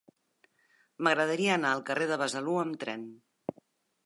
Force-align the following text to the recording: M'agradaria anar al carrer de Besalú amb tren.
M'agradaria 1.07 1.53
anar 1.57 1.75
al 1.75 1.85
carrer 1.91 2.09
de 2.13 2.19
Besalú 2.23 2.57
amb 2.63 2.83
tren. 2.87 3.05